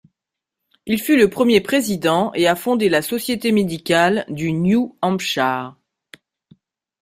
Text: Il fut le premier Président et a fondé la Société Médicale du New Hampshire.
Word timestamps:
Il 0.87 0.99
fut 0.99 1.15
le 1.15 1.29
premier 1.29 1.61
Président 1.61 2.33
et 2.33 2.47
a 2.47 2.55
fondé 2.55 2.89
la 2.89 3.03
Société 3.03 3.51
Médicale 3.51 4.25
du 4.29 4.51
New 4.51 4.97
Hampshire. 5.03 5.75